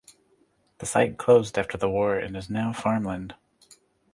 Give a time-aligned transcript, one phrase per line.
[0.79, 3.35] The site closed after the war and is now farmland.